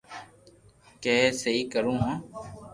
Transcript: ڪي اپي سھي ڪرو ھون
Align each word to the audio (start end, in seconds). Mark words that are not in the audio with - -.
ڪي 1.03 1.15
اپي 1.25 1.37
سھي 1.39 1.53
ڪرو 1.73 1.93
ھون 2.01 2.13